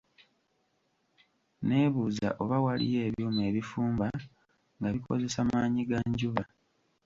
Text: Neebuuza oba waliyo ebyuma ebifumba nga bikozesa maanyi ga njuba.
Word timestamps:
Neebuuza 1.65 2.29
oba 2.43 2.57
waliyo 2.65 2.99
ebyuma 3.07 3.41
ebifumba 3.49 4.07
nga 4.77 4.89
bikozesa 4.95 5.39
maanyi 5.49 5.81
ga 5.89 5.99
njuba. 6.09 6.43